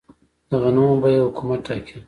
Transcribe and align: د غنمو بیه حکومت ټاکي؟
د 0.49 0.51
غنمو 0.61 0.91
بیه 1.01 1.21
حکومت 1.27 1.59
ټاکي؟ 1.67 1.97